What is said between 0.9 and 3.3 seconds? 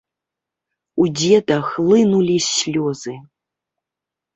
У дзеда хлынулі слёзы.